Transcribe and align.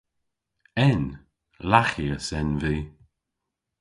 En. 0.89 1.03
Laghyas 1.71 2.27
en 2.39 2.49
vy. 2.61 2.77